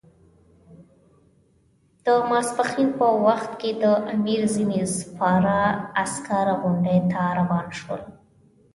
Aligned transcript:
د 2.05 2.07
ماپښین 2.29 2.89
په 2.99 3.07
وخت 3.25 3.51
کې 3.61 3.71
د 3.83 3.85
امیر 4.13 4.41
ځینې 4.55 4.81
سپاره 4.99 5.55
عسکر 6.03 6.47
غونډۍ 6.61 6.99
ته 7.11 7.21
روان 7.39 7.67
شول. 7.79 8.01